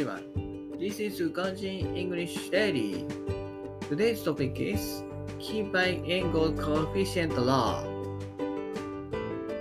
[0.00, 0.78] everyone.
[0.78, 3.04] This is Ganjin English Daily.
[3.88, 5.02] Today's topic is
[5.38, 7.84] Keep by Angle Coefficient Law.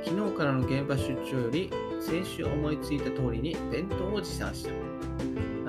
[0.05, 4.71] 昨日からの現場出張より先週思いついた通りに弁当を持参した。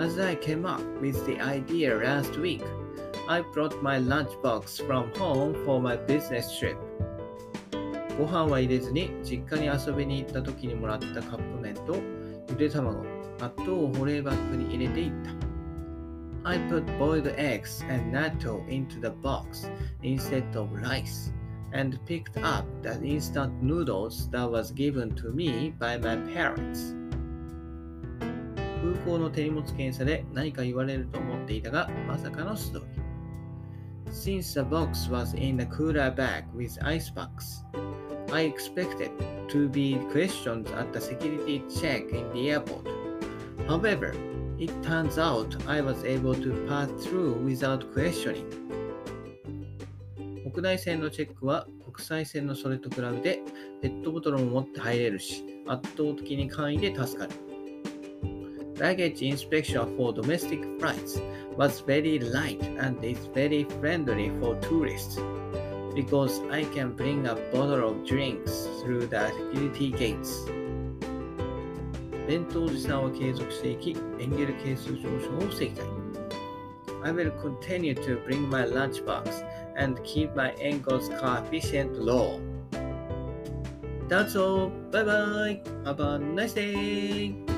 [0.01, 2.63] As I came up with the idea last week,
[3.27, 6.77] I brought my lunchbox from home for my business trip.
[8.21, 11.97] ご飯は入れずに実家に遊びに行った時にもらったカップ麺と
[12.51, 13.03] ゆで卵、
[13.39, 16.51] 納豆を保冷バッグに入れていった。
[16.51, 19.71] I put boiled eggs and natto into the box
[20.03, 21.33] instead of rice
[21.73, 26.95] and picked up the instant noodles that was given to me by my parents.
[28.83, 33.01] 空港の手荷物検査で何か言われると思っていたが、まさかのストーリー。
[34.11, 37.65] Since the box was in the cooler bag with ice packs,
[38.33, 39.11] I expected
[39.49, 42.87] to be questioned at the security check in the airport.
[43.67, 44.15] However,
[44.59, 48.47] it turns out I was able to pass through without questioning.
[50.53, 53.41] 国内線のチェックは国際線のそれと比べて
[53.81, 57.33] ペットボトルも持って入れるし圧倒的に簡易で助かる。
[58.75, 61.21] Baggage inspection for domestic flights
[61.57, 65.21] was very light and is very friendly for tourists
[66.00, 70.50] because I can bring a bottle of drinks through the security gates.
[72.28, 75.86] 弁当持参は継続していき、エンゲル係数上昇を防ぎたい。
[77.04, 79.46] I will continue to bring my lunchbox
[79.78, 82.40] and keep my Engels coefficient low.
[84.10, 84.72] That's all.
[84.92, 85.62] Bye bye.
[85.86, 87.49] Have a nice day.